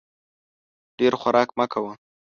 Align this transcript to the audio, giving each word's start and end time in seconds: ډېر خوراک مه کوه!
ډېر 0.97 1.13
خوراک 1.21 1.49
مه 1.57 1.65
کوه! 1.73 1.91